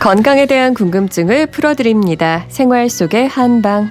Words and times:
건강에 0.00 0.46
대한 0.46 0.72
궁금증을 0.72 1.48
풀어드립니다. 1.48 2.46
생활 2.48 2.88
속의 2.88 3.28
한방. 3.28 3.90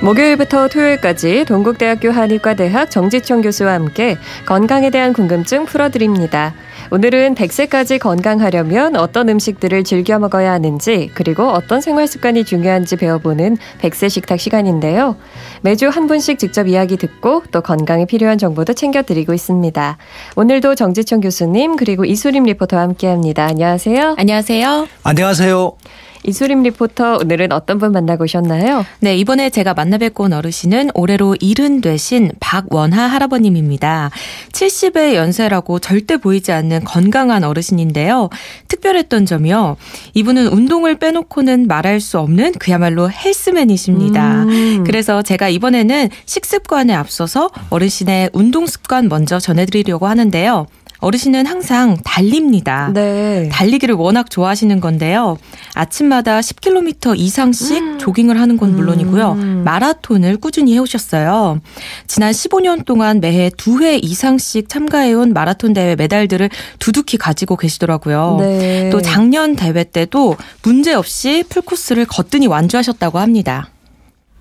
목요일부터 0.00 0.68
토요일까지 0.68 1.44
동국대학교 1.46 2.12
한의과대학 2.12 2.92
정지청 2.92 3.42
교수와 3.42 3.72
함께 3.72 4.16
건강에 4.46 4.90
대한 4.90 5.12
궁금증 5.12 5.64
풀어드립니다. 5.64 6.54
오늘은 6.90 7.34
100세까지 7.34 7.98
건강하려면 7.98 8.96
어떤 8.96 9.28
음식들을 9.28 9.84
즐겨 9.84 10.18
먹어야 10.18 10.52
하는지 10.52 11.10
그리고 11.14 11.48
어떤 11.48 11.80
생활 11.80 12.06
습관이 12.06 12.44
중요한지 12.44 12.96
배워보는 12.96 13.58
100세 13.80 14.08
식탁 14.08 14.40
시간인데요. 14.40 15.16
매주 15.60 15.88
한 15.88 16.06
분씩 16.06 16.38
직접 16.38 16.66
이야기 16.66 16.96
듣고 16.96 17.42
또 17.50 17.60
건강에 17.60 18.06
필요한 18.06 18.38
정보도 18.38 18.72
챙겨드리고 18.72 19.34
있습니다. 19.34 19.98
오늘도 20.36 20.74
정지청 20.74 21.20
교수님 21.20 21.76
그리고 21.76 22.04
이수림 22.04 22.44
리포터와 22.44 22.82
함께합니다. 22.82 23.44
안녕하세요. 23.44 24.14
안녕하세요. 24.16 24.88
안녕하세요. 25.02 26.07
이수림 26.24 26.62
리포터 26.62 27.18
오늘은 27.22 27.52
어떤 27.52 27.78
분 27.78 27.92
만나고 27.92 28.24
오셨나요? 28.24 28.84
네, 29.00 29.16
이번에 29.16 29.50
제가 29.50 29.74
만나뵙고 29.74 30.24
온 30.24 30.32
어르신은 30.32 30.90
올해로 30.94 31.36
일흔 31.40 31.80
되신 31.80 32.32
박원하 32.40 33.06
할아버님입니다. 33.06 34.10
70의 34.52 35.14
연세라고 35.14 35.78
절대 35.78 36.16
보이지 36.16 36.52
않는 36.52 36.84
건강한 36.84 37.44
어르신인데요. 37.44 38.30
특별했던 38.68 39.26
점이요. 39.26 39.76
이분은 40.14 40.48
운동을 40.48 40.98
빼놓고는 40.98 41.66
말할 41.66 42.00
수 42.00 42.18
없는 42.18 42.52
그야말로 42.52 43.10
헬스맨이십니다. 43.10 44.44
음. 44.44 44.84
그래서 44.84 45.22
제가 45.22 45.48
이번에는 45.48 46.08
식습관에 46.26 46.94
앞서서 46.94 47.50
어르신의 47.70 48.30
운동 48.32 48.66
습관 48.66 49.08
먼저 49.08 49.38
전해드리려고 49.38 50.06
하는데요. 50.06 50.66
어르신은 51.00 51.46
항상 51.46 51.96
달립니다. 52.04 52.90
네. 52.92 53.48
달리기를 53.52 53.94
워낙 53.94 54.30
좋아하시는 54.30 54.80
건데요. 54.80 55.38
아침마다 55.74 56.40
10km 56.40 57.16
이상씩 57.16 57.78
음. 57.78 57.98
조깅을 57.98 58.40
하는 58.40 58.56
건 58.56 58.74
물론이고요. 58.74 59.32
음. 59.32 59.62
마라톤을 59.64 60.38
꾸준히 60.38 60.74
해오셨어요. 60.74 61.60
지난 62.06 62.32
15년 62.32 62.84
동안 62.84 63.20
매해 63.20 63.50
두회 63.56 63.96
이상씩 63.96 64.68
참가해온 64.68 65.32
마라톤 65.32 65.72
대회 65.72 65.94
메달들을 65.94 66.50
두둑히 66.80 67.16
가지고 67.16 67.56
계시더라고요. 67.56 68.36
네. 68.40 68.90
또 68.90 69.00
작년 69.00 69.54
대회 69.54 69.84
때도 69.84 70.36
문제 70.62 70.94
없이 70.94 71.44
풀코스를 71.48 72.06
거뜬히 72.06 72.48
완주하셨다고 72.48 73.18
합니다. 73.18 73.70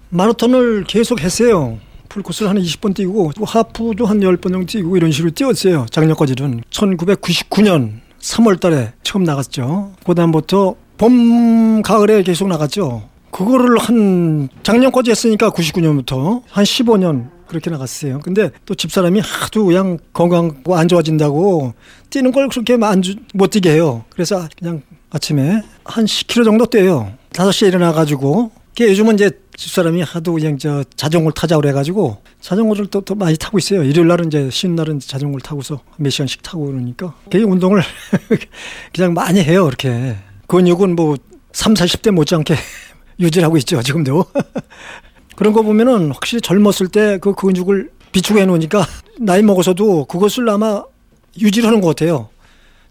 마라톤을 0.10 0.86
계속 0.86 1.22
했어요. 1.22 1.80
풀코스를 2.10 2.50
한 2.50 2.58
20번 2.58 2.96
뛰고 2.96 3.32
하프도 3.46 4.06
한 4.06 4.20
10번 4.20 4.52
정도 4.52 4.66
뛰고 4.66 4.98
이런 4.98 5.12
식으로 5.12 5.32
뛰었어요. 5.32 5.86
작년까지는. 5.92 6.62
1999년 6.70 8.00
3월 8.20 8.60
달에 8.60 8.94
처음 9.04 9.24
나갔죠. 9.24 9.94
그 10.06 10.16
다음부터 10.16 10.76
봄, 10.98 11.82
가을에 11.82 12.24
계속 12.24 12.48
나갔죠. 12.48 13.04
그거를 13.32 13.78
한 13.78 14.50
작년까지 14.64 15.12
했으니까 15.12 15.52
99년부터 15.52 16.42
한 16.50 16.64
15년 16.64 17.30
그렇게 17.48 17.70
나갔어요. 17.70 18.20
근데 18.20 18.50
또 18.66 18.76
집사람이 18.76 19.22
하도 19.22 19.66
그냥 19.66 20.00
건강 20.14 20.64
안 20.72 20.88
좋아진다고 20.88 21.74
뛰는 22.10 22.32
걸 22.32 22.50
그렇게 22.50 22.78
못 23.34 23.50
뛰게 23.50 23.72
해요. 23.72 24.04
그래서 24.10 24.48
그냥 24.58 24.82
아침에 25.10 25.62
한 25.86 26.06
10km 26.06 26.44
정도 26.44 26.66
뛰어요. 26.66 27.14
5시에 27.32 27.68
일어나가지고 27.68 28.52
요즘은 28.86 29.16
이제 29.16 29.32
집사람이 29.56 30.02
하도 30.04 30.34
그냥 30.34 30.58
저 30.58 30.84
자전거를 30.96 31.34
타자 31.34 31.56
그래가지고 31.56 32.18
자전거를 32.42 32.88
또, 32.88 33.02
또 33.02 33.16
많이 33.16 33.36
타고 33.38 33.58
있어요. 33.58 33.84
일요일 33.84 34.08
날은 34.08 34.28
이제 34.28 34.50
쉬는 34.52 34.76
날은 34.76 35.00
자전거를 35.00 35.42
타고서 35.42 35.82
몇 35.98 36.10
시간씩 36.12 36.44
타고 36.44 36.68
그러니까 36.68 37.16
그 37.32 37.40
운동을 37.40 37.82
그냥 38.94 39.14
많이 39.14 39.42
해요. 39.42 39.68
이렇게 39.68 40.16
근육은 40.48 40.96
뭐 40.96 41.18
3, 41.54 41.74
40대 41.74 42.12
못지않게 42.12 42.56
유지를 43.20 43.46
하고 43.46 43.58
있죠. 43.58 43.82
지금도 43.82 44.26
그런 45.36 45.54
거 45.54 45.62
보면은 45.64 46.12
확실히 46.12 46.42
젊었을 46.42 46.88
때 46.90 47.18
그 47.20 47.34
근육을 47.34 47.90
비추고 48.12 48.40
해놓으니까 48.40 48.86
나이 49.20 49.42
먹어서도 49.42 50.06
그것을 50.06 50.48
아마 50.50 50.84
유지를 51.40 51.68
하는 51.68 51.82
것 51.82 51.90
같아요. 51.90 52.30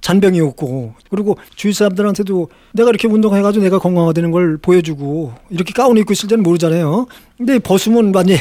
잔병이 0.07 0.41
없고 0.41 0.95
그리고 1.11 1.37
주위 1.57 1.73
사람들한테도 1.73 2.49
내가 2.75 2.91
이렇게 2.91 3.09
운동해가지고 3.09 3.65
내가 3.65 3.81
건강화되는 3.81 4.31
걸 4.31 4.57
보여주고 4.57 5.33
이렇게 5.51 5.73
가운 5.73 5.99
입고 5.99 6.13
있을 6.13 6.29
때는 6.29 6.45
모르잖아요. 6.45 7.09
근데 7.37 7.59
벗으면 7.59 8.13
완전 8.15 8.37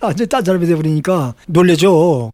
완전 0.00 0.26
딴 0.28 0.42
사람이 0.42 0.64
돼버리니까 0.66 1.34
놀래죠. 1.46 2.32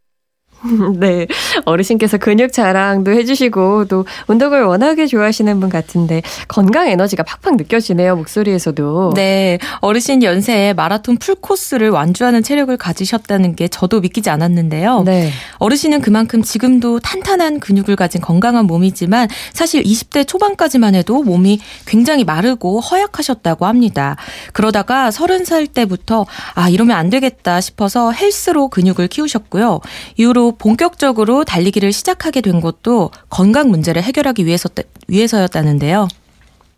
네. 0.98 1.26
어르신께서 1.65 2.19
근육 2.19 2.53
자랑도 2.53 3.12
해주시고 3.12 3.87
또 3.87 4.04
운동을 4.26 4.65
워낙에 4.65 5.06
좋아하시는 5.06 5.59
분 5.60 5.69
같은데 5.69 6.22
건강 6.48 6.88
에너지가 6.88 7.22
팍팍 7.22 7.56
느껴지네요. 7.56 8.16
목소리에서도. 8.16 9.12
네. 9.15 9.59
어르신 9.81 10.22
연세에 10.22 10.75
마라톤 10.75 11.16
풀코스를 11.16 11.91
완주하는 11.91 12.43
체력을 12.43 12.76
가지셨다는 12.76 13.56
게 13.56 13.69
저도 13.69 14.00
믿기지 14.00 14.31
않았는데요. 14.31 15.03
네. 15.03 15.31
어르신은 15.59 16.00
그만큼 16.00 16.43
지금도 16.43 17.00
탄탄한 17.00 17.60
근육을 17.60 17.97
가진 17.97 18.21
건강한 18.21 18.66
몸이지만 18.66 19.28
사실 19.53 19.82
20대 19.82 20.27
초반까지만 20.27 20.94
해도 20.94 21.22
몸이 21.22 21.60
굉장히 21.87 22.25
마르고 22.25 22.81
허약하셨다고 22.81 23.66
합니다. 23.66 24.16
그러다가 24.53 25.10
30살 25.10 25.72
때부터 25.72 26.27
아, 26.54 26.69
이러면 26.69 26.97
안 26.97 27.10
되겠다 27.10 27.60
싶어서 27.60 28.12
헬스로 28.12 28.69
근육을 28.69 29.09
키우셨고요. 29.09 29.81
이후로 30.16 30.50
본격적으로 30.53 31.44
달리기를 31.44 31.93
시작하게 31.93 32.41
된 32.41 32.61
것도 32.61 33.11
건강 33.28 33.71
문제를 33.71 34.03
해결하기 34.03 34.47
위해서 34.47 34.69
위해서였다는데요. 35.09 36.09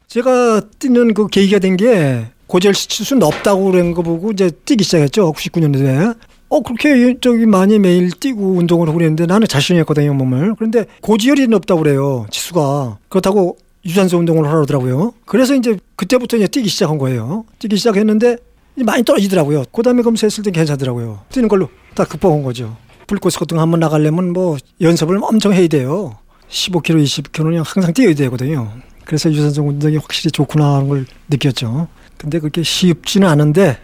제가 0.09 0.63
뛰는 0.79 1.15
그 1.15 1.27
계기가 1.29 1.59
된 1.59 1.77
게 1.77 2.27
고젤 2.47 2.75
치수는 2.75 3.23
없다고 3.23 3.71
그런 3.71 3.95
거 3.95 4.03
보고 4.03 4.31
이제 4.31 4.51
뛰기 4.51 4.85
시작했죠. 4.85 5.33
99년도에. 5.33 6.15
어 6.51 6.61
그렇게 6.61 7.17
저기 7.19 7.47
많이 7.47 7.79
매일 7.79 8.11
뛰고 8.11 8.57
운동을 8.59 8.87
하고 8.89 8.99
그랬는데 8.99 9.25
나는 9.25 9.47
자신이 9.47 9.79
했거든요 9.81 10.13
몸을. 10.13 10.55
그런데 10.57 10.85
고지혈이 11.01 11.47
높다고 11.47 11.83
그래요 11.83 12.27
치수가. 12.31 12.99
그렇다고 13.09 13.57
유산소 13.87 14.19
운동을 14.19 14.47
하더라고요. 14.47 15.15
그래서 15.25 15.55
이제 15.55 15.79
그때부터 15.97 16.37
이제 16.37 16.47
뛰기 16.47 16.69
시작한 16.69 16.99
거예요. 16.99 17.47
뛰기 17.59 17.79
시작했는데 17.79 18.37
많이 18.85 19.03
떨어지더라고요. 19.03 19.65
그다음에 19.73 20.03
검사했을 20.03 20.45
때 20.45 20.51
괜찮더라고요. 20.51 21.21
뛰는 21.31 21.49
걸로 21.49 21.71
다 21.95 22.05
극복한 22.05 22.43
거죠. 22.43 22.77
불꽃 23.13 23.29
소등 23.29 23.61
한번 23.61 23.79
나가려면 23.79 24.33
뭐 24.33 24.57
연습을 24.81 25.19
엄청 25.21 25.53
해야 25.53 25.69
돼요. 25.69 26.17
15km, 26.49 27.05
20km는 27.05 27.63
항상 27.63 27.93
뛰어야 27.93 28.15
되거든요. 28.15 28.73
그래서 29.05 29.31
유산소 29.31 29.63
운동이 29.63 29.99
확실히 29.99 30.31
좋구나 30.31 30.77
하는 30.77 30.89
걸 30.89 31.05
느꼈죠. 31.29 31.89
근데 32.17 32.39
그렇게 32.39 32.63
쉽지는 32.63 33.29
않은데 33.29 33.77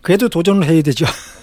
그래도 0.00 0.30
도전을 0.30 0.66
해야 0.66 0.80
되죠. 0.80 1.04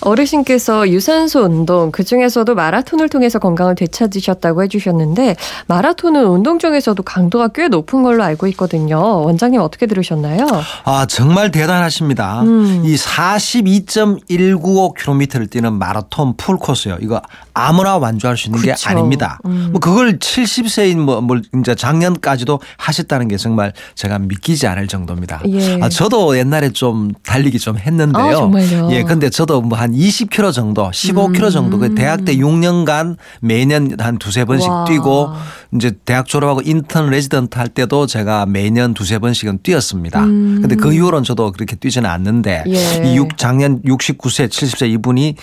어르신께서 0.00 0.88
유산소 0.90 1.40
운동 1.40 1.90
그 1.90 2.04
중에서도 2.04 2.54
마라톤을 2.54 3.08
통해서 3.08 3.38
건강을 3.38 3.74
되찾으셨다고 3.74 4.62
해주셨는데 4.64 5.36
마라톤은 5.66 6.26
운동 6.26 6.58
중에서도 6.58 7.02
강도가 7.02 7.48
꽤 7.48 7.68
높은 7.68 8.02
걸로 8.02 8.22
알고 8.24 8.46
있거든요. 8.48 8.98
원장님 9.22 9.58
어떻게 9.60 9.86
들으셨나요? 9.86 10.46
아 10.84 11.06
정말 11.06 11.50
대단하십니다. 11.50 12.42
음. 12.42 12.82
이 12.84 12.94
42.195km를 12.96 15.50
뛰는 15.50 15.72
마라톤 15.74 16.36
풀 16.36 16.56
코스요. 16.56 16.98
이거 17.00 17.20
아무나 17.58 17.98
완주할 17.98 18.36
수 18.36 18.48
있는 18.48 18.60
그쵸. 18.60 18.72
게 18.72 18.88
아닙니다. 18.88 19.38
음. 19.46 19.68
뭐 19.72 19.80
그걸 19.80 20.18
70세인 20.18 20.98
뭐, 20.98 21.20
뭐 21.20 21.38
이제 21.60 21.74
작년까지도 21.74 22.60
하셨다는 22.76 23.28
게 23.28 23.36
정말 23.36 23.72
제가 23.94 24.18
믿기지 24.18 24.66
않을 24.66 24.86
정도입니다. 24.86 25.42
예. 25.48 25.80
아 25.82 25.88
저도 25.88 26.38
옛날에 26.38 26.70
좀 26.70 27.12
달리기 27.24 27.58
좀 27.58 27.78
했는데요. 27.78 28.52
아? 28.54 28.88
예, 28.90 29.02
근데 29.02 29.28
저도 29.30 29.60
뭐한 29.60 29.88
한 29.88 29.92
20km 29.94 30.52
정도, 30.52 30.90
15km 30.90 31.44
음. 31.44 31.50
정도 31.50 31.78
그 31.78 31.94
대학 31.94 32.24
때 32.24 32.36
6년간 32.36 33.16
매년 33.40 33.96
한 33.98 34.18
두세 34.18 34.44
번씩 34.44 34.68
와. 34.68 34.84
뛰고 34.84 35.30
이제 35.74 35.92
대학 36.04 36.26
졸업하고 36.26 36.62
인턴 36.64 37.10
레지던트 37.10 37.58
할 37.58 37.68
때도 37.68 38.06
제가 38.06 38.46
매년 38.46 38.94
두세 38.94 39.18
번씩은 39.18 39.60
뛰었습니다. 39.62 40.24
음. 40.24 40.58
근데 40.60 40.76
그 40.76 40.92
이후로는 40.92 41.24
저도 41.24 41.52
그렇게 41.52 41.76
뛰지는 41.76 42.08
않는데 42.08 42.64
예. 42.66 43.02
이 43.04 43.16
6, 43.16 43.36
작년 43.36 43.82
69세, 43.82 44.48
70세 44.48 44.90
이분이 44.92 45.36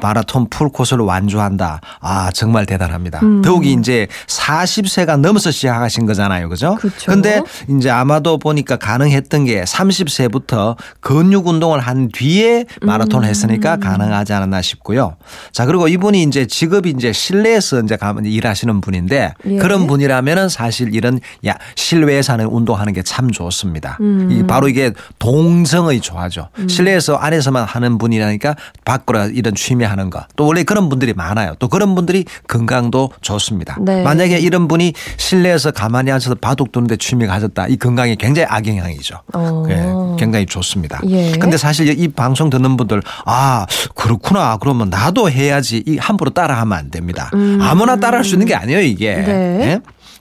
마라톤 0.00 0.48
풀 0.48 0.68
코스를 0.68 1.04
완주한다. 1.04 1.59
아, 2.00 2.30
정말 2.32 2.64
대단합니다. 2.66 3.18
음. 3.22 3.42
더욱이 3.42 3.72
이제 3.74 4.06
40세가 4.26 5.18
넘어서 5.18 5.50
시작하신 5.50 6.06
거잖아요. 6.06 6.48
그죠? 6.48 6.76
그쵸. 6.76 7.12
근데 7.12 7.42
이제 7.68 7.90
아마도 7.90 8.38
보니까 8.38 8.76
가능했던 8.76 9.44
게 9.44 9.64
30세부터 9.64 10.76
근육 11.00 11.46
운동을 11.48 11.80
한 11.80 12.08
뒤에 12.12 12.64
마라톤을 12.82 13.28
했으니까 13.28 13.74
음. 13.74 13.80
가능하지 13.80 14.32
않았나 14.32 14.62
싶고요. 14.62 15.16
자 15.52 15.66
그리고 15.66 15.88
이분이 15.88 16.22
이제 16.22 16.46
직업이 16.46 16.90
이제 16.90 17.12
실내에서 17.12 17.80
이제 17.80 17.96
가면 17.96 18.24
일하시는 18.24 18.80
분인데 18.80 19.34
예. 19.46 19.56
그런 19.56 19.86
분이라면은 19.86 20.48
사실 20.48 20.94
이런 20.94 21.20
야 21.46 21.54
실외에서 21.74 22.32
하는 22.34 22.46
운동하는 22.46 22.92
게 22.94 23.02
참 23.10 23.30
좋습니다. 23.30 23.98
음. 24.00 24.28
이 24.30 24.46
바로 24.46 24.68
이게 24.68 24.92
동정의 25.18 26.00
조화죠. 26.00 26.48
실내에서 26.68 27.16
안에서만 27.16 27.64
하는 27.64 27.98
분이라니까 27.98 28.54
밖으로 28.84 29.24
이런 29.26 29.54
취미 29.54 29.84
하는 29.84 30.10
거. 30.10 30.24
또 30.36 30.46
원래 30.46 30.62
그런 30.62 30.88
분들이 30.88 31.12
많아요. 31.12 31.49
또 31.58 31.68
그런 31.68 31.94
분들이 31.94 32.24
건강도 32.48 33.10
좋습니다. 33.20 33.76
네. 33.80 34.02
만약에 34.02 34.38
이런 34.38 34.68
분이 34.68 34.92
실내에서 35.16 35.70
가만히 35.70 36.10
앉아서 36.10 36.34
바둑 36.36 36.72
두는데 36.72 36.96
취미 36.96 37.26
가졌다. 37.26 37.66
이 37.68 37.76
건강에 37.76 38.14
굉장히 38.14 38.46
악영향이죠. 38.50 39.20
어. 39.34 39.64
예, 39.68 39.84
굉장히 40.18 40.46
좋습니다. 40.46 41.00
예. 41.08 41.32
근데 41.32 41.56
사실 41.56 41.88
이 41.98 42.08
방송 42.08 42.50
듣는 42.50 42.76
분들 42.76 43.02
아 43.24 43.66
그렇구나 43.94 44.56
그러면 44.58 44.90
나도 44.90 45.30
해야지 45.30 45.82
이 45.86 45.96
함부로 45.98 46.30
따라하면 46.30 46.76
안 46.78 46.90
됩니다. 46.90 47.30
아무나 47.60 47.96
따라할 47.96 48.24
수 48.24 48.34
있는 48.34 48.46
게 48.46 48.54
아니에요 48.54 48.80
이게. 48.80 49.14
음. 49.16 49.24
네. 49.24 49.66
예? 49.66 49.80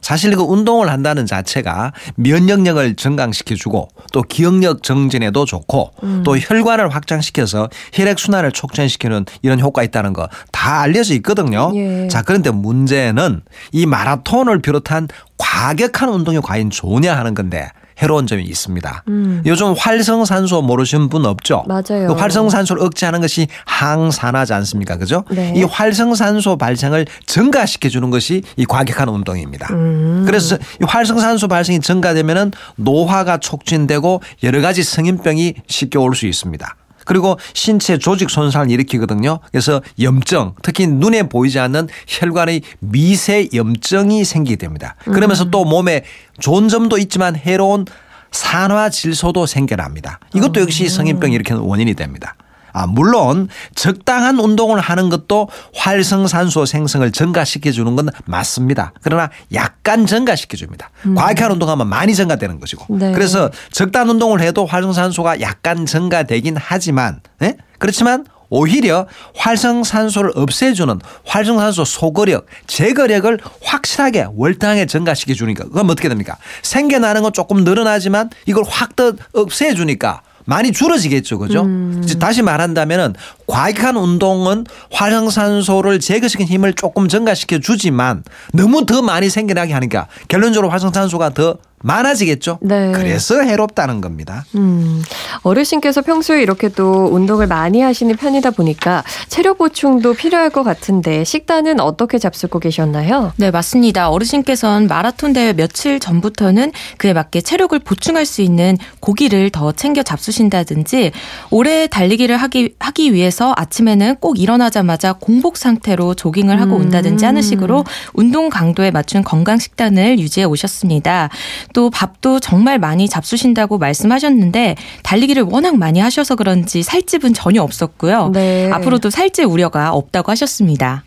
사실 0.09 0.35
그 0.35 0.41
운동을 0.41 0.89
한다는 0.89 1.27
자체가 1.27 1.93
면역력을 2.15 2.95
증강시켜주고 2.95 3.89
또 4.11 4.23
기억력 4.23 4.81
정진에도 4.81 5.45
좋고 5.45 5.91
음. 6.01 6.23
또 6.25 6.35
혈관을 6.35 6.89
확장시켜서 6.89 7.69
혈액순환을 7.93 8.51
촉진시키는 8.51 9.25
이런 9.43 9.59
효과 9.59 9.83
있다는 9.83 10.13
거 10.13 10.27
다 10.51 10.81
알려져 10.81 11.13
있거든요. 11.15 11.71
예. 11.75 12.07
자 12.09 12.21
그런데 12.21 12.49
문제는 12.51 13.41
이 13.71 13.85
마라톤을 13.85 14.61
비롯한 14.61 15.07
과격한 15.37 16.09
운동이 16.09 16.39
과연 16.41 16.69
좋냐 16.69 17.15
하는 17.15 17.33
건데 17.33 17.69
해로운 18.01 18.27
점이 18.27 18.43
있습니다. 18.43 19.03
음. 19.09 19.41
요즘 19.45 19.73
활성산소 19.77 20.61
모르시는 20.61 21.09
분 21.09 21.25
없죠? 21.25 21.63
맞아요. 21.67 22.07
그 22.07 22.13
활성산소를 22.13 22.81
억제하는 22.83 23.21
것이 23.21 23.47
항산화지 23.65 24.53
않습니까? 24.53 24.97
그죠? 24.97 25.23
네. 25.31 25.53
이 25.55 25.63
활성산소 25.63 26.57
발생을 26.57 27.05
증가시켜 27.25 27.89
주는 27.89 28.09
것이 28.09 28.41
이 28.55 28.65
과격한 28.65 29.09
운동입니다. 29.09 29.73
음. 29.73 30.23
그래서 30.25 30.55
이 30.55 30.85
활성산소 30.85 31.47
발생이 31.47 31.79
증가되면은 31.81 32.51
노화가 32.77 33.37
촉진되고 33.39 34.21
여러 34.43 34.61
가지 34.61 34.83
성인병이 34.83 35.55
쉽게 35.67 35.97
올 35.97 36.13
수 36.15 36.25
있습니다. 36.27 36.75
그리고 37.05 37.39
신체 37.53 37.97
조직 37.97 38.29
손상을 38.29 38.69
일으키거든요. 38.69 39.39
그래서 39.51 39.81
염증, 40.01 40.53
특히 40.61 40.87
눈에 40.87 41.23
보이지 41.23 41.59
않는 41.59 41.87
혈관의 42.07 42.61
미세 42.79 43.47
염증이 43.53 44.23
생기게 44.25 44.57
됩니다. 44.57 44.95
그러면서 45.05 45.49
또 45.49 45.65
몸에 45.65 46.03
좋은 46.39 46.67
점도 46.67 46.97
있지만 46.97 47.35
해로운 47.35 47.85
산화 48.31 48.89
질소도 48.89 49.45
생겨납니다. 49.45 50.19
이것도 50.33 50.61
역시 50.61 50.87
성인병 50.87 51.31
일으키는 51.31 51.61
원인이 51.61 51.95
됩니다. 51.95 52.35
아, 52.73 52.85
물론 52.87 53.47
적당한 53.75 54.39
운동을 54.39 54.79
하는 54.79 55.09
것도 55.09 55.49
활성산소 55.75 56.65
생성을 56.65 57.11
증가시켜 57.11 57.71
주는 57.71 57.95
건 57.95 58.09
맞습니다. 58.25 58.93
그러나 59.01 59.29
약간 59.53 60.05
증가시켜 60.05 60.57
줍니다. 60.57 60.89
과격한 61.15 61.51
운동하면 61.51 61.87
많이 61.87 62.13
증가되는 62.15 62.59
것이고. 62.59 62.97
네. 62.97 63.11
그래서 63.13 63.49
적당한 63.71 64.09
운동을 64.09 64.41
해도 64.41 64.65
활성산소가 64.65 65.41
약간 65.41 65.85
증가되긴 65.85 66.55
하지만 66.59 67.21
예? 67.41 67.55
그렇지만 67.77 68.25
오히려 68.51 69.05
활성산소를 69.35 70.31
없애주는 70.35 70.99
활성산소 71.25 71.85
소거력, 71.85 72.47
제거력을 72.67 73.37
확실하게 73.61 74.27
월등하게 74.35 74.87
증가시켜 74.87 75.33
주니까 75.35 75.65
그럼 75.69 75.89
어떻게 75.89 76.09
됩니까? 76.09 76.35
생겨나는 76.63 77.21
건 77.21 77.31
조금 77.33 77.63
늘어나지만 77.63 78.29
이걸 78.47 78.63
확 78.67 78.95
더 78.95 79.13
없애 79.33 79.75
주니까 79.75 80.21
많이 80.49 80.71
줄어지겠죠. 80.71 81.37
그죠? 81.37 81.67
이제 82.03 82.17
다시 82.17 82.41
말한다면은 82.41 83.13
과격한 83.49 83.97
운동은 83.97 84.65
활성산소를 84.91 85.99
제거시키는 85.99 86.49
힘을 86.49 86.73
조금 86.73 87.07
증가시켜 87.07 87.59
주지만 87.59 88.23
너무 88.53 88.85
더 88.85 89.01
많이 89.01 89.29
생겨나게 89.29 89.73
하니까 89.73 90.07
결론적으로 90.27 90.69
활성산소가 90.69 91.31
더 91.33 91.57
많아지겠죠. 91.81 92.59
네. 92.61 92.91
그래서 92.93 93.41
해롭다는 93.41 94.01
겁니다. 94.01 94.45
음, 94.55 95.01
어르신께서 95.43 96.01
평소에 96.01 96.41
이렇게 96.41 96.69
또 96.69 97.09
운동을 97.11 97.47
많이 97.47 97.81
하시는 97.81 98.13
편이다 98.15 98.51
보니까 98.51 99.03
체력 99.27 99.59
보충도 99.59 100.13
필요할 100.13 100.49
것 100.49 100.63
같은데 100.63 101.23
식단은 101.23 101.79
어떻게 101.79 102.17
잡수고 102.17 102.59
계셨나요? 102.59 103.31
네, 103.37 103.51
맞습니다. 103.51 104.09
어르신께서는 104.09 104.87
마라톤 104.87 105.33
대회 105.33 105.53
며칠 105.53 105.99
전부터는 105.99 106.71
그에 106.97 107.13
맞게 107.13 107.41
체력을 107.41 107.77
보충할 107.79 108.25
수 108.25 108.41
있는 108.41 108.77
고기를 108.99 109.49
더 109.49 109.71
챙겨 109.71 110.03
잡수신다든지 110.03 111.11
오래 111.49 111.87
달리기를 111.87 112.35
하기, 112.35 112.75
하기 112.79 113.13
위해서 113.13 113.38
아침에는 113.55 114.17
꼭 114.19 114.39
일어나자마자 114.39 115.13
공복 115.13 115.57
상태로 115.57 116.13
조깅을 116.15 116.59
하고 116.61 116.75
음. 116.75 116.81
온다든지 116.81 117.25
하는 117.25 117.41
식으로 117.41 117.83
운동 118.13 118.49
강도에 118.49 118.91
맞춘 118.91 119.23
건강 119.23 119.57
식단을 119.59 120.19
유지해 120.19 120.45
오셨습니다. 120.45 121.29
또 121.73 121.89
밥도 121.89 122.39
정말 122.39 122.79
많이 122.79 123.07
잡수신다고 123.07 123.77
말씀하셨는데 123.77 124.75
달리기를 125.03 125.43
워낙 125.43 125.77
많이 125.77 125.99
하셔서 125.99 126.35
그런지 126.35 126.83
살집은 126.83 127.33
전혀 127.33 127.61
없었고요. 127.61 128.31
네. 128.33 128.69
앞으로도 128.71 129.09
살찔 129.09 129.45
우려가 129.45 129.91
없다고 129.91 130.31
하셨습니다. 130.31 131.03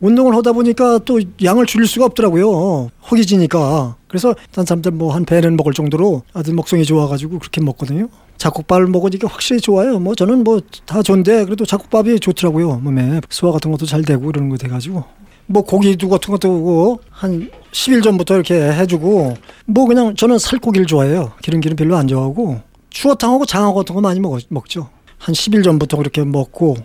운동을 0.00 0.34
하다 0.36 0.52
보니까 0.52 0.98
또 1.04 1.20
양을 1.42 1.66
줄일 1.66 1.86
수가 1.86 2.06
없더라고요. 2.06 2.90
허기지니까. 3.10 3.96
그래서 4.08 4.34
단삼들 4.52 4.92
뭐한 4.92 5.24
배는 5.24 5.56
먹을 5.56 5.72
정도로 5.72 6.22
아주 6.32 6.54
먹성이 6.54 6.84
좋아가지고 6.84 7.38
그렇게 7.38 7.60
먹거든요. 7.60 8.08
잡곡밥을 8.40 8.86
먹으니까 8.86 9.28
확실히 9.28 9.60
좋아요. 9.60 9.98
뭐 9.98 10.14
저는 10.14 10.44
뭐 10.44 10.60
다 10.86 11.02
좋은데 11.02 11.44
그래도 11.44 11.66
잡곡밥이 11.66 12.18
좋더라고요. 12.20 12.78
몸에 12.78 13.20
소화 13.28 13.52
같은 13.52 13.70
것도 13.70 13.86
잘 13.86 14.02
되고 14.02 14.24
그러는 14.26 14.48
거 14.48 14.56
돼가지고. 14.56 15.04
뭐 15.46 15.62
고기도 15.62 16.08
같은 16.08 16.32
것도 16.32 16.98
한 17.10 17.50
10일 17.72 18.02
전부터 18.02 18.34
이렇게 18.34 18.54
해주고 18.54 19.34
뭐 19.66 19.86
그냥 19.86 20.14
저는 20.16 20.38
살코기를 20.38 20.86
좋아해요. 20.86 21.32
기름 21.42 21.60
기름 21.60 21.76
별로 21.76 21.96
안 21.96 22.06
좋아하고 22.08 22.60
추어탕하고 22.90 23.44
장어 23.46 23.74
같은 23.74 23.94
거 23.94 24.00
많이 24.00 24.20
먹, 24.20 24.40
먹죠. 24.48 24.88
한 25.18 25.34
10일 25.34 25.62
전부터 25.62 25.98
그렇게 25.98 26.24
먹고 26.24 26.76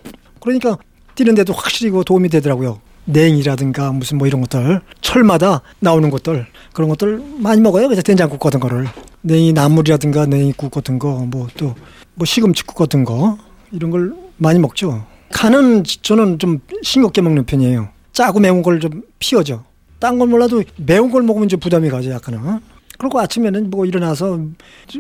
그러니까 0.42 0.78
뛰는데도 1.16 1.54
확실히 1.54 1.92
그 1.92 2.04
도움이 2.06 2.30
되더라고요. 2.30 2.80
냉이라든가 3.06 3.92
무슨 3.92 4.18
뭐 4.18 4.28
이런 4.28 4.42
것들 4.42 4.81
철마다 5.02 5.62
나오는 5.80 6.10
것들 6.10 6.46
그런 6.74 6.90
것들 6.90 7.22
많이 7.38 7.62
먹어요. 7.62 7.88
그래서 7.88 8.02
된장국 8.02 8.40
같은 8.40 8.60
거를 8.60 8.88
냉이 9.22 9.54
나물이라든가 9.54 10.25
냉이국 10.25 10.72
같은 10.72 11.00
거 11.00 11.25
뭐또뭐 11.25 12.25
시금치국 12.25 12.75
같은 12.75 13.04
거 13.04 13.38
이런 13.72 13.92
걸 13.92 14.13
많이 14.38 14.60
먹죠. 14.60 15.06
간은 15.31 15.84
저는 16.02 16.40
좀 16.40 16.60
싱겁게 16.84 17.22
먹는 17.22 17.46
편이에요. 17.46 17.90
짜고 18.13 18.40
매운 18.40 18.62
걸 18.62 18.80
좀 18.80 19.02
피하죠. 19.19 19.63
딴 20.00 20.19
건 20.19 20.30
몰라도 20.30 20.63
매운 20.78 21.10
걸 21.10 21.24
먹으면 21.24 21.48
좀 21.48 21.60
부담이 21.60 21.90
가죠, 21.90 22.12
약간은. 22.12 22.60
그리고 22.98 23.19
아침에는 23.19 23.69
뭐 23.69 23.86
일어나서 23.86 24.40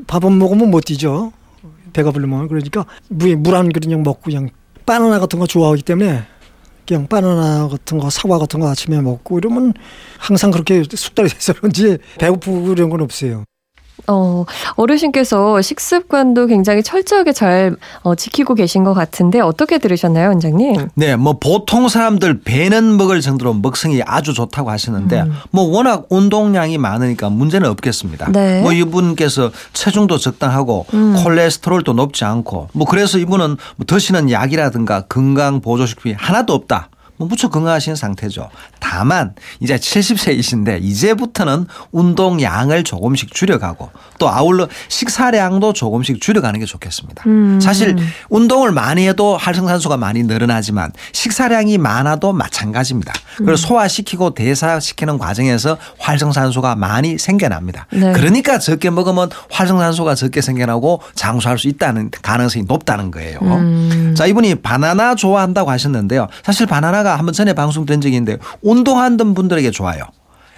밥은 0.07 0.37
먹으면 0.37 0.71
못 0.71 0.81
뛰죠. 0.85 1.31
배가 1.93 2.11
부르면 2.11 2.47
그러니까 2.47 2.85
물한 3.09 3.71
그릇 3.71 3.87
먹고 3.89 4.21
그냥 4.23 4.49
바나나 4.85 5.19
같은 5.19 5.39
거 5.39 5.47
좋아하기 5.47 5.83
때문에 5.83 6.23
그냥 6.87 7.07
바나나 7.07 7.67
같은 7.67 7.97
거 7.97 8.09
사과 8.09 8.37
같은 8.37 8.59
거 8.59 8.69
아침에 8.69 9.01
먹고 9.01 9.37
이러면 9.37 9.73
항상 10.17 10.51
그렇게 10.51 10.83
숙달이 10.83 11.29
돼서 11.29 11.53
그런지 11.53 11.97
배고프고 12.19 12.73
이런 12.73 12.89
건 12.89 13.01
없어요. 13.01 13.43
어, 14.07 14.45
어르신께서 14.75 15.61
식습관도 15.61 16.47
굉장히 16.47 16.83
철저하게 16.83 17.33
잘 17.33 17.75
어, 18.01 18.15
지키고 18.15 18.53
계신 18.55 18.83
것 18.83 18.93
같은데 18.93 19.39
어떻게 19.39 19.77
들으셨나요, 19.77 20.29
원장님? 20.29 20.89
네, 20.95 21.15
뭐 21.15 21.39
보통 21.39 21.87
사람들 21.87 22.41
배는 22.41 22.97
먹을 22.97 23.21
정도로 23.21 23.53
먹성이 23.53 24.01
아주 24.05 24.33
좋다고 24.33 24.69
하시는데 24.69 25.21
음. 25.21 25.33
뭐 25.51 25.63
워낙 25.63 26.05
운동량이 26.09 26.77
많으니까 26.77 27.29
문제는 27.29 27.69
없겠습니다. 27.69 28.31
네. 28.31 28.61
뭐 28.61 28.73
이분께서 28.73 29.51
체중도 29.73 30.17
적당하고 30.17 30.85
음. 30.93 31.15
콜레스테롤도 31.23 31.93
높지 31.93 32.25
않고 32.25 32.69
뭐 32.73 32.87
그래서 32.87 33.17
이분은 33.17 33.57
뭐 33.75 33.85
드시는 33.85 34.29
약이라든가 34.29 35.01
건강 35.01 35.61
보조식품이 35.61 36.15
하나도 36.17 36.53
없다. 36.53 36.89
뭐 37.17 37.27
무척 37.27 37.51
건강하신 37.51 37.95
상태죠. 37.95 38.49
다만 38.79 39.33
이제 39.59 39.75
70세이신데 39.75 40.83
이제부터는 40.83 41.67
운동량을 41.91 42.83
조금씩 42.83 43.33
줄여가고 43.33 43.89
또 44.19 44.29
아울러 44.29 44.67
식사량도 44.89 45.73
조금씩 45.73 46.21
줄여가는 46.21 46.59
게 46.59 46.65
좋겠습니다. 46.65 47.23
음. 47.27 47.59
사실 47.61 47.95
운동을 48.29 48.71
많이 48.71 49.07
해도 49.07 49.37
활성산소가 49.37 49.97
많이 49.97 50.23
늘어나지만 50.23 50.91
식사량이 51.13 51.77
많아도 51.77 52.33
마찬가지입니다. 52.33 53.13
음. 53.41 53.45
그리고 53.45 53.55
소화시키고 53.55 54.33
대사시키는 54.33 55.17
과정에서 55.17 55.77
활성산소가 55.99 56.75
많이 56.75 57.17
생겨납니다. 57.17 57.87
네. 57.91 58.11
그러니까 58.11 58.59
적게 58.59 58.89
먹으면 58.89 59.29
활성산소가 59.51 60.15
적게 60.15 60.41
생겨나고 60.41 61.01
장수할 61.15 61.57
수 61.57 61.67
있다는 61.67 62.11
가능성이 62.21 62.65
높다는 62.67 63.11
거예요. 63.11 63.39
음. 63.41 64.13
자, 64.17 64.25
이분이 64.25 64.55
바나나 64.55 65.15
좋아한다고 65.15 65.71
하셨는데요. 65.71 66.27
사실 66.43 66.65
바나나 66.65 67.04
가 67.05 67.17
한번 67.17 67.33
전에 67.33 67.53
방송된 67.53 68.01
적이 68.01 68.15
있는데 68.15 68.41
운동하던 68.63 69.35
분들에게 69.35 69.69
좋아요. 69.71 70.05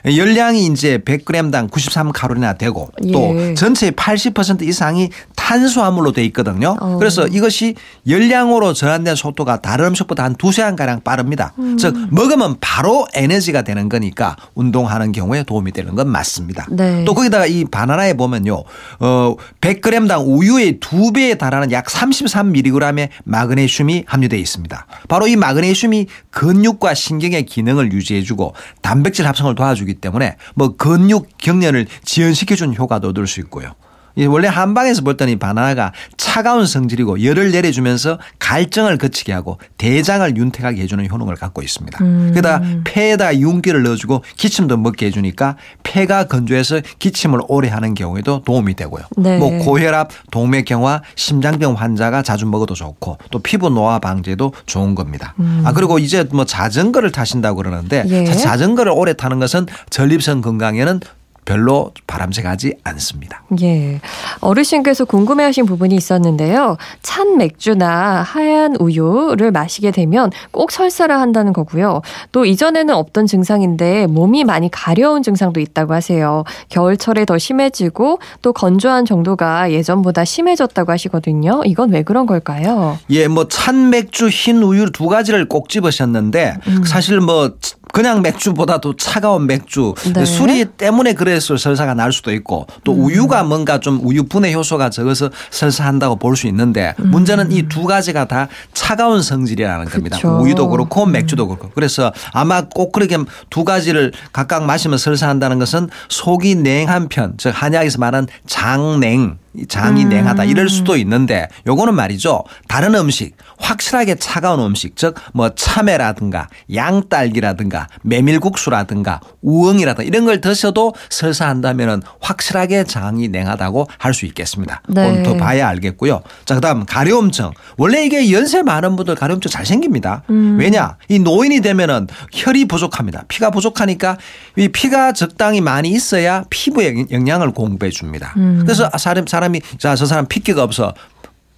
열량이 0.05 0.67
이제 0.67 0.99
100g당 0.99 1.69
93칼로리나 1.69 2.57
되고 2.57 2.89
또 3.11 3.35
예. 3.37 3.53
전체의 3.53 3.91
80% 3.91 4.61
이상이 4.61 5.09
탄수화물로 5.47 6.11
돼 6.11 6.25
있거든요. 6.25 6.75
어. 6.81 6.97
그래서 6.97 7.25
이것이 7.25 7.75
열량으로 8.05 8.73
전환된 8.73 9.15
속도가 9.15 9.61
다른 9.61 9.87
음식보다 9.87 10.25
한 10.25 10.35
두세 10.35 10.57
시간가량 10.57 11.01
빠릅니다. 11.03 11.53
음. 11.59 11.77
즉 11.77 11.95
먹으면 12.11 12.57
바로 12.59 13.07
에너지가 13.13 13.61
되는 13.61 13.87
거니까 13.87 14.35
운동하는 14.55 15.13
경우에 15.13 15.43
도움이 15.43 15.71
되는 15.71 15.95
건 15.95 16.09
맞습니다. 16.09 16.67
네. 16.69 17.05
또 17.05 17.13
거기다가 17.13 17.45
이 17.45 17.63
바나나에 17.63 18.15
보면요. 18.15 18.63
어 18.99 19.35
100g당 19.61 20.25
우유의 20.27 20.79
두 20.81 21.13
배에 21.13 21.35
달하는 21.35 21.71
약 21.71 21.85
33mg의 21.85 23.09
마그네슘이 23.23 24.03
함유되어 24.05 24.39
있습니다. 24.39 24.85
바로 25.07 25.27
이 25.27 25.37
마그네슘이 25.37 26.07
근육과 26.31 26.93
신경의 26.93 27.45
기능을 27.45 27.93
유지해 27.93 28.21
주고 28.21 28.53
단백질 28.81 29.25
합성을 29.27 29.55
도와주기 29.55 29.93
때문에 29.95 30.35
뭐 30.55 30.75
근육 30.75 31.29
경련을 31.37 31.87
지연시켜주는 32.03 32.75
효과도 32.75 33.09
얻을 33.09 33.27
수 33.27 33.39
있고요. 33.41 33.75
이 34.17 34.25
원래 34.25 34.47
한방에서 34.47 35.03
볼 35.03 35.15
때는 35.15 35.33
이 35.33 35.35
바나나가 35.37 35.93
차가운 36.17 36.65
성질이고 36.65 37.23
열을 37.23 37.51
내려주면서 37.51 38.17
갈증을 38.39 38.97
거치게 38.97 39.31
하고 39.31 39.59
대장을 39.77 40.35
윤택하게 40.35 40.81
해주는 40.81 41.09
효능을 41.09 41.35
갖고 41.35 41.61
있습니다. 41.61 41.97
게다가 42.33 42.61
폐에다 42.83 43.37
윤기를 43.37 43.83
넣어주고 43.83 44.23
기침도 44.35 44.77
먹게 44.77 45.05
해주니까 45.07 45.55
폐가 45.83 46.25
건조해서 46.25 46.81
기침을 46.99 47.41
오래 47.47 47.69
하는 47.69 47.93
경우에도 47.93 48.41
도움이 48.43 48.75
되고요. 48.75 49.03
네. 49.17 49.37
뭐 49.37 49.51
고혈압, 49.59 50.09
동맥경화, 50.31 51.01
심장병 51.15 51.75
환자가 51.75 52.23
자주 52.23 52.45
먹어도 52.47 52.73
좋고 52.73 53.17
또 53.31 53.39
피부 53.39 53.69
노화 53.69 53.99
방제도 53.99 54.53
좋은 54.65 54.95
겁니다. 54.95 55.35
아 55.63 55.73
그리고 55.73 55.99
이제 55.99 56.25
뭐 56.31 56.45
자전거를 56.45 57.11
타신다고 57.11 57.57
그러는데 57.57 58.03
예. 58.07 58.25
자전거를 58.25 58.91
오래 58.91 59.13
타는 59.13 59.39
것은 59.39 59.67
전립선 59.89 60.41
건강에는 60.41 61.01
별로 61.47 61.91
바람직하지 62.07 62.75
않습니다. 62.83 63.41
예. 63.61 64.01
어르신께서 64.41 65.05
궁금해하신 65.05 65.65
부분이 65.65 65.95
있었는데요. 65.95 66.75
찬 67.01 67.37
맥주나 67.37 68.21
하얀 68.21 68.75
우유를 68.77 69.51
마시게 69.51 69.91
되면 69.91 70.29
꼭 70.51 70.71
설사를 70.71 71.17
한다는 71.17 71.53
거고요. 71.53 72.01
또 72.33 72.43
이전에는 72.43 72.93
없던 72.93 73.27
증상인데 73.27 74.07
몸이 74.07 74.43
많이 74.43 74.69
가려운 74.69 75.23
증상도 75.23 75.61
있다고 75.61 75.93
하세요. 75.93 76.43
겨울철에 76.67 77.23
더 77.23 77.37
심해지고 77.37 78.19
또 78.41 78.51
건조한 78.51 79.05
정도가 79.05 79.71
예전보다 79.71 80.25
심해졌다고 80.25 80.91
하시거든요. 80.91 81.61
이건 81.63 81.91
왜 81.91 82.03
그런 82.03 82.25
걸까요? 82.25 82.99
예, 83.09 83.29
뭐 83.29 83.47
찬 83.47 83.89
맥주, 83.89 84.27
흰 84.27 84.61
우유 84.61 84.91
두 84.91 85.07
가지를 85.07 85.47
꼭 85.47 85.69
집으셨는데 85.69 86.57
음. 86.67 86.83
사실 86.83 87.21
뭐 87.21 87.53
그냥 87.97 88.21
맥주보다도 88.21 88.95
차가운 88.95 89.47
맥주 89.47 89.95
네. 90.13 90.23
술이 90.23 90.65
때문에 90.65 91.13
그래서 91.13 91.57
설사가 91.57 91.95
날 91.95 92.13
수도 92.13 92.31
있고 92.31 92.67
또 92.83 92.93
음. 92.93 93.05
우유가 93.05 93.41
뭔가 93.41 93.79
좀 93.79 93.99
우유 94.03 94.23
분해 94.27 94.53
효소가 94.53 94.91
적어서 94.91 95.31
설사한다고 95.49 96.17
볼 96.17 96.35
수 96.37 96.45
있는데 96.45 96.93
문제는 96.99 97.51
이 97.51 97.63
두 97.67 97.85
가지가 97.85 98.25
다 98.25 98.49
차가운 98.73 99.23
성질이라는 99.23 99.85
겁니다. 99.85 100.19
음. 100.25 100.29
음. 100.29 100.41
우유도 100.41 100.69
그렇고 100.69 101.07
맥주도 101.07 101.47
그렇고 101.47 101.71
그래서 101.73 102.13
아마 102.33 102.61
꼭 102.61 102.91
그렇게 102.91 103.17
두 103.49 103.63
가지를 103.63 104.11
각각 104.31 104.63
마시면 104.65 104.99
설사한다는 104.99 105.57
것은 105.57 105.89
속이 106.09 106.53
냉한 106.53 107.09
편, 107.09 107.33
즉 107.37 107.49
한약에서 107.55 107.97
말하는 107.97 108.27
장냉 108.45 109.39
이 109.46 109.46
장이 109.67 110.05
음. 110.05 110.09
냉하다 110.09 110.45
이럴 110.45 110.69
수도 110.69 110.95
있는데 110.97 111.47
요거는 111.65 111.93
말이죠. 111.95 112.43
다른 112.67 112.95
음식 112.95 113.35
확실하게 113.57 114.15
차가운 114.15 114.59
음식 114.61 114.95
즉 114.95 115.15
뭐 115.33 115.49
참외라든가 115.55 116.47
양딸기라든가 116.73 117.87
메밀국수라든가 118.03 119.19
우엉이라든가 119.41 120.07
이런 120.07 120.25
걸 120.25 120.41
드셔도 120.41 120.93
설사 121.09 121.47
한다면은 121.47 122.01
확실하게 122.19 122.83
장이 122.85 123.27
냉하다고 123.29 123.87
할 123.99 124.17
수 124.17 124.25
있겠습니다. 124.25 124.81
네. 124.87 125.05
그건 125.05 125.23
더 125.23 125.37
봐야 125.37 125.67
알겠고요. 125.67 126.23
자 126.43 126.55
그다음 126.55 126.85
가려움증 126.87 127.51
원래 127.77 128.03
이게 128.03 128.31
연세 128.31 128.63
많은 128.63 128.95
분들 128.95 129.13
가려움증 129.13 129.51
잘 129.51 129.63
생깁니다. 129.63 130.23
음. 130.31 130.57
왜냐 130.59 130.97
이 131.07 131.19
노인이 131.19 131.61
되면은 131.61 132.07
혈이 132.33 132.65
부족합니다. 132.65 133.25
피가 133.27 133.51
부족하니까 133.51 134.17
이 134.55 134.69
피가 134.69 135.11
적당히 135.11 135.61
많이 135.61 135.89
있어야 135.89 136.45
피부에 136.49 137.05
영양을 137.11 137.51
공급해 137.51 137.91
줍니다. 137.91 138.33
음. 138.37 138.61
그래서 138.63 138.89
사람 138.97 139.27
사람 139.27 139.46
이 139.55 139.61
자 139.77 139.95
저 139.95 140.05
사람 140.05 140.25
피기가 140.27 140.63
없어. 140.63 140.93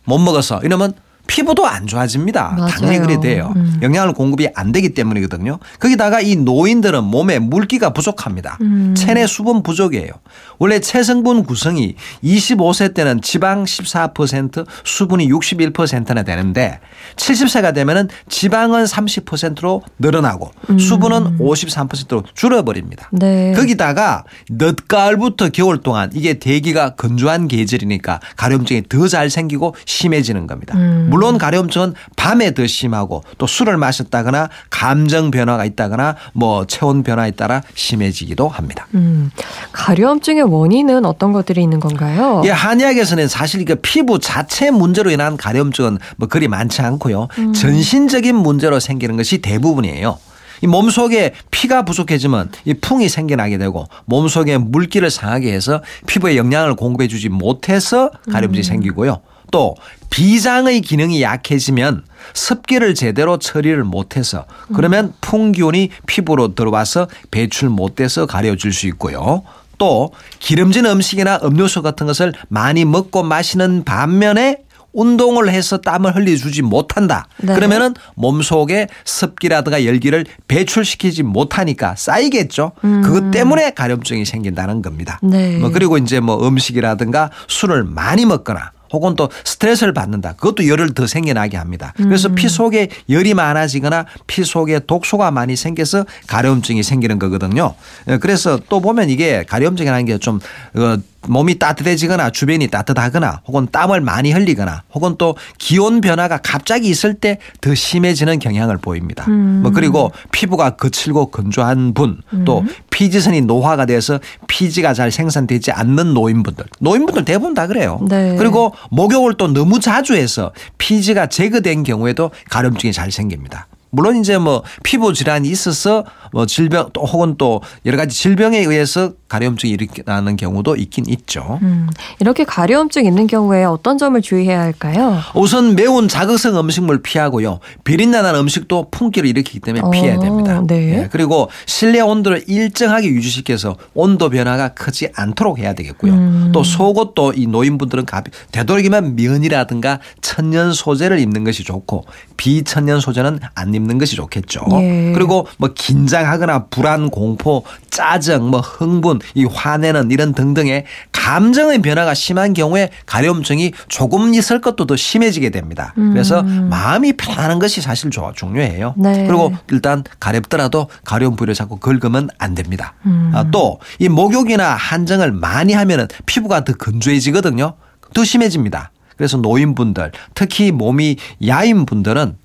못 0.06 0.18
먹어서 0.20 0.60
이러면 0.64 0.94
피부도 1.30 1.68
안 1.68 1.86
좋아집니다. 1.86 2.56
맞아요. 2.58 2.70
당연히 2.70 3.00
그래 3.00 3.20
돼요. 3.20 3.54
음. 3.56 3.80
영양을 3.84 4.14
공급이 4.14 4.48
안 4.56 4.72
되기 4.72 4.94
때문이거든요. 4.94 5.60
거기다가 5.80 6.22
이 6.22 6.36
노인들은 6.36 7.04
몸에 7.04 7.40
물기가 7.40 7.92
부족합니다. 7.92 8.58
음. 8.62 8.96
체내 8.96 9.28
수분 9.28 9.62
부족이에요. 9.62 10.12
원래 10.58 10.80
체성분 10.80 11.44
구성이 11.44 11.96
25세 12.24 12.94
때는 12.96 13.22
지방 13.22 13.64
14% 13.66 14.66
수분이 14.84 15.30
61%나 15.30 16.24
되는데 16.24 16.80
70세가 17.18 17.74
되면은 17.74 18.10
지방은 18.30 18.86
30%로 18.86 19.84
늘어나고 20.00 20.52
수분은 20.80 21.38
53%로 21.40 22.24
줄어버립니다. 22.34 23.10
음. 23.14 23.20
네. 23.20 23.54
거기다가 23.54 24.24
늦가을부터 24.50 25.50
겨울 25.50 25.82
동안 25.82 26.10
이게 26.14 26.36
대기가 26.40 26.96
건조한 26.96 27.48
계절이니까 27.48 28.20
가려움증이 28.38 28.84
더 28.88 29.10
잘 29.10 29.30
생기고 29.30 29.76
심해지는 29.86 30.48
겁니다. 30.48 30.78
음. 30.78 31.08
물론 31.20 31.38
가려움증은 31.38 31.96
밤에 32.16 32.54
더 32.54 32.66
심하고 32.66 33.24
또 33.38 33.46
술을 33.46 33.76
마셨다거나 33.76 34.50
감정 34.70 35.32
변화가 35.32 35.66
있다거나 35.66 36.16
뭐 36.32 36.66
체온 36.66 37.04
변화에 37.04 37.32
따라 37.32 37.62
심해지기도 37.74 38.48
합니다. 38.48 38.88
음, 38.94 39.30
가려움증의 39.74 40.44
원인은 40.44 41.06
어떤 41.06 41.34
것들이 41.34 41.62
있는 41.62 41.82
건가요? 41.82 42.42
예, 42.46 42.52
한의학에서는 42.52 43.28
사실 43.28 43.66
그 43.66 43.76
피부 43.76 44.20
자체 44.20 44.72
문제로 44.72 45.12
인한 45.12 45.36
가려움증은 45.36 45.98
뭐 46.16 46.30
그리 46.30 46.48
많지 46.48 46.82
않고요. 46.82 47.28
전신적인 47.54 48.34
문제로 48.34 48.80
생기는 48.80 49.18
것이 49.18 49.40
대부분이에요. 49.40 50.18
이 50.62 50.68
몸속에 50.68 51.34
피가 51.52 51.84
부족해지면 51.84 52.52
이 52.66 52.74
풍이 52.76 53.10
생겨나게 53.10 53.58
되고 53.58 53.88
몸 54.06 54.30
속에 54.30 54.58
물기를 54.58 55.10
상하게 55.10 55.52
해서 55.52 55.82
피부에 56.08 56.38
영양을 56.38 56.76
공급해 56.76 57.08
주지 57.10 57.28
못해서 57.28 58.10
가려움증이 58.32 58.64
생기고요. 58.64 59.22
또 59.52 59.76
비장의 60.10 60.82
기능이 60.82 61.22
약해지면 61.22 62.04
습기를 62.34 62.96
제대로 62.96 63.38
처리를 63.38 63.84
못해서 63.84 64.46
그러면 64.74 65.14
풍기운이 65.22 65.90
피부로 66.08 66.56
들어와서 66.56 67.08
배출 67.32 67.70
못돼서 67.70 68.26
가려질 68.26 68.74
수 68.74 68.88
있고요. 68.88 69.44
또 69.78 70.12
기름진 70.40 70.86
음식이나 70.86 71.40
음료수 71.44 71.82
같은 71.82 72.06
것을 72.06 72.34
많이 72.50 72.86
먹고 72.86 73.24
마시는 73.24 73.84
반면에 73.86 74.58
운동을 74.92 75.50
해서 75.50 75.78
땀을 75.78 76.16
흘려주지 76.16 76.64
못한다. 76.64 77.28
네. 77.38 77.54
그러면은 77.54 77.94
몸 78.16 78.42
속에 78.42 78.88
습기라든가 79.06 79.86
열기를 79.86 80.26
배출시키지 80.48 81.24
못하니까 81.24 81.96
쌓이겠죠. 81.96 82.72
그것 82.82 83.32
때문에 83.32 83.72
가려움증이 83.72 84.26
생긴다는 84.26 84.82
겁니다. 84.82 85.20
네. 85.22 85.58
뭐 85.58 85.70
그리고 85.70 85.98
이제 85.98 86.20
뭐 86.20 86.46
음식이라든가 86.46 87.30
술을 87.48 87.84
많이 87.84 88.26
먹거나 88.26 88.72
혹은 88.92 89.16
또 89.16 89.30
스트레스를 89.44 89.94
받는다. 89.94 90.34
그것도 90.34 90.68
열을 90.68 90.94
더 90.94 91.08
생겨나게 91.08 91.58
합니다. 91.58 91.94
그래서 91.98 92.30
피 92.30 92.50
속에 92.50 92.90
열이 93.10 93.34
많아지거나 93.34 94.06
피 94.28 94.44
속에 94.44 94.80
독소가 94.80 95.32
많이 95.32 95.56
생겨서 95.56 96.06
가려움증이 96.28 96.84
생기는 96.84 97.20
거거든요. 97.20 97.76
예, 98.08 98.18
그래서 98.18 98.60
또 98.70 98.80
보면 98.80 99.10
이게 99.10 99.44
가려움증이라는 99.48 100.06
게좀 100.06 100.40
어, 100.76 100.98
몸이 101.28 101.60
따뜻해지거나 101.60 102.30
주변이 102.32 102.68
따뜻하거나 102.68 103.42
혹은 103.48 103.68
땀을 103.72 104.02
많이 104.02 104.32
흘리거나 104.32 104.84
혹은 104.94 105.16
또 105.18 105.36
기온 105.58 106.02
변화가 106.02 106.40
갑자기 106.44 106.90
있을 106.90 107.14
때 107.16 107.40
더 107.62 107.76
심해지는 107.76 108.40
경향을 108.40 108.78
보입니다. 108.78 109.30
뭐 109.30 109.72
그리고 109.72 110.12
피부가 110.32 110.72
거칠고 110.72 111.28
건조한 111.32 111.94
분또 111.94 112.64
피지선이 112.90 113.42
노화가 113.42 113.86
돼서 113.86 114.20
피지가 114.48 114.94
잘 114.94 115.12
생산되지 115.12 115.72
않는 115.72 116.14
노인분들 116.14 116.66
노인분들 116.80 117.26
대부분 117.26 117.54
다 117.54 117.68
그래요. 117.68 118.00
네. 118.10 118.36
그리고 118.38 118.74
목욕을 118.92 119.36
또 119.36 119.48
너무 119.48 119.80
자주 119.80 120.16
해서 120.16 120.52
피지가 120.78 121.28
제거된 121.28 121.84
경우에도 121.84 122.32
가려움증이 122.50 122.94
잘 122.94 123.12
생깁니다. 123.12 123.68
물론 123.92 124.18
이제 124.18 124.38
뭐 124.38 124.64
피부 124.84 125.14
질환이 125.14 125.50
있어서 125.50 126.06
뭐 126.32 126.46
질병 126.46 126.90
또 126.94 127.04
혹은 127.06 127.36
또 127.38 127.62
여러 127.86 127.98
가지 127.98 128.16
질병에 128.16 128.60
의해서 128.60 129.14
가려움증이 129.30 129.72
일어나는 129.74 130.36
경우도 130.36 130.76
있긴 130.76 131.06
있죠. 131.08 131.60
음, 131.62 131.88
이렇게 132.20 132.44
가려움증 132.44 133.06
있는 133.06 133.28
경우에 133.28 133.64
어떤 133.64 133.98
점을 133.98 134.20
주의해야 134.20 134.60
할까요? 134.60 135.20
우선 135.36 135.76
매운 135.76 136.08
자극성 136.08 136.58
음식물 136.60 137.02
피하고요. 137.02 137.60
비린내난 137.84 138.36
음식도 138.36 138.88
풍기를 138.90 139.30
일으키기 139.30 139.60
때문에 139.60 139.86
어, 139.86 139.92
피해야 139.92 140.20
됩니다. 140.20 140.62
네. 140.68 141.04
예, 141.04 141.10
그리고 141.12 141.50
실내 141.68 142.02
온도를 142.02 142.44
일정하게 142.48 143.08
유지시켜서 143.08 143.78
온도 143.94 144.30
변화가 144.30 144.70
크지 144.70 145.10
않도록 145.16 145.60
해야 145.60 145.74
되겠고요. 145.74 146.12
음. 146.12 146.50
또 146.52 146.64
속옷도 146.64 147.34
이 147.36 147.46
노인분들은 147.46 148.06
가비, 148.06 148.32
되도록이면 148.52 149.16
면이라든가 149.16 150.00
천연 150.22 150.74
소재를 150.74 151.20
입는 151.20 151.44
것이 151.44 151.64
좋고 151.64 152.06
비천연 152.38 153.00
소재는 153.00 153.40
안 153.54 153.74
입는 153.76 154.00
것이 154.00 154.16
좋겠죠. 154.16 154.62
예. 154.72 155.12
그리고 155.14 155.48
뭐 155.58 155.70
긴장하거나 155.76 156.66
불안, 156.66 157.10
공포, 157.12 157.64
짜증, 157.92 158.50
뭐 158.50 158.60
흥분 158.62 159.19
이 159.34 159.46
화내는 159.46 160.12
이런 160.12 160.34
등등의 160.34 160.86
감정의 161.12 161.82
변화가 161.82 162.14
심한 162.14 162.54
경우에 162.54 162.90
가려움증이 163.06 163.74
조금 163.88 164.34
있을 164.34 164.62
것도 164.62 164.86
더 164.86 164.96
심해지게 164.96 165.50
됩니다. 165.50 165.94
그래서 165.96 166.42
마음이 166.44 167.14
편안한 167.14 167.60
것이 167.60 167.82
사실 167.82 168.10
중요해요. 168.10 168.96
네. 168.98 169.26
그리고 169.28 169.54
일단 169.72 170.04
가렵더라도 170.20 170.90
가려운 171.04 171.36
부위를 171.36 171.54
자꾸 171.54 171.78
긁으면 171.78 172.30
안 172.38 172.56
됩니다. 172.56 172.94
아, 173.34 173.46
또이 173.52 174.10
목욕이나 174.10 174.76
한정을 174.76 175.32
많이 175.32 175.74
하면은 175.74 176.08
피부가 176.26 176.64
더 176.64 176.74
건조해지거든요. 176.74 177.74
더 178.14 178.24
심해집니다. 178.24 178.92
그래서 179.18 179.38
노인분들 179.38 180.12
특히 180.34 180.72
몸이 180.72 181.18
야인 181.46 181.86
분들은 181.86 182.38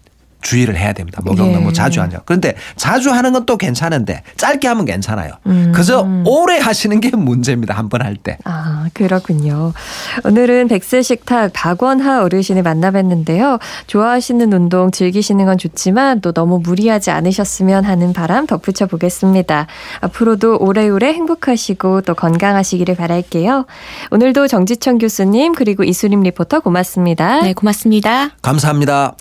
주의를 0.45 0.77
해야 0.77 0.93
됩니다. 0.93 1.21
목욕 1.25 1.49
예. 1.49 1.53
너무 1.53 1.73
자주 1.73 2.01
하죠. 2.03 2.19
그런데 2.25 2.55
자주 2.77 3.11
하는 3.11 3.33
건 3.33 3.45
또 3.47 3.59
괜찮은데 3.59 4.23
짧게 4.39 4.69
하면 4.69 4.85
괜찮아요. 4.87 5.33
음. 5.47 5.73
그저 5.75 6.07
오래 6.25 6.59
하시는 6.59 6.99
게 7.01 7.11
문제입니다. 7.15 7.75
한 7.75 7.89
번 7.91 8.01
할 8.01 8.17
때. 8.17 8.39
아, 8.45 8.87
그렇군요. 8.95 9.73
오늘은 10.25 10.69
백세 10.69 11.03
식탁 11.03 11.53
박원하 11.53 12.23
어르신을 12.23 12.63
만나뵀는데요. 12.63 13.59
좋아하시는 13.87 14.51
운동 14.53 14.91
즐기시는 14.91 15.45
건 15.45 15.59
좋지만 15.59 16.21
또 16.23 16.33
너무 16.33 16.59
무리하지 16.59 17.11
않으셨으면 17.11 17.85
하는 17.85 18.13
바람 18.15 18.47
덧붙여 18.47 18.87
보겠습니다. 18.87 19.67
앞으로도 20.01 20.59
오래오래 20.61 21.13
행복하시고 21.13 22.01
또 22.03 22.15
건강하시기를 22.15 22.95
바랄게요. 22.97 23.67
오늘도 24.11 24.49
정지천 24.49 24.99
교수님 24.99 25.55
그리고 25.55 25.85
이수림 25.85 26.23
리포터 26.23 26.61
고맙습니다. 26.61 27.43
네, 27.43 27.53
고맙습니다. 27.53 28.31
감사합니다. 28.41 29.15